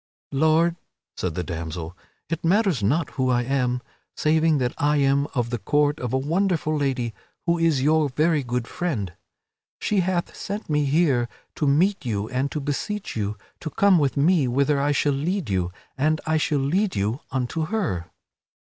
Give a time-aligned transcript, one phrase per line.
[0.31, 0.77] "Lord,"
[1.15, 1.95] said the damsel,
[2.27, 3.83] "it matters not who I am,
[4.15, 7.13] saving that I am of the court of a wonderful lady
[7.45, 9.13] who is your very good friend.
[9.79, 14.17] She hath sent me here to meet you and to beseech you to come with
[14.17, 18.07] me whither I shall lead you, and I shall lead you unto her."